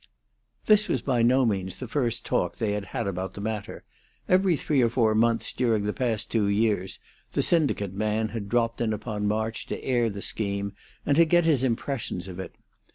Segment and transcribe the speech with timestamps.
[0.65, 3.83] This was by no means the first talk they had had about the matter;
[4.27, 6.97] every three or four months during the past two years
[7.33, 10.73] the syndicate man had dropped in upon March to air the scheme
[11.05, 12.55] and to get his impressions of it.